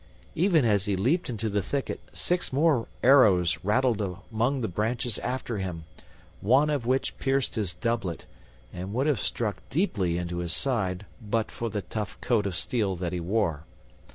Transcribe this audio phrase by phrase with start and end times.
[0.33, 5.59] Even as he leaped into the thicket six more arrows rattled among the branches after
[5.59, 5.83] him,
[6.39, 8.25] one of which pierced his doublet,
[8.73, 12.95] and would have struck deeply into his side but for the tough coat of steel
[12.95, 13.63] that he wore.